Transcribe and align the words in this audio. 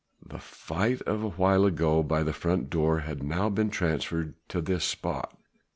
The 0.25 0.39
fight 0.39 1.03
of 1.03 1.21
awhile 1.21 1.63
ago 1.63 2.01
by 2.01 2.23
the 2.23 2.33
front 2.33 2.71
door 2.71 3.01
had 3.01 3.21
now 3.21 3.49
been 3.51 3.69
transferred 3.69 4.33
to 4.49 4.59
this 4.59 4.83
spot. 4.83 5.37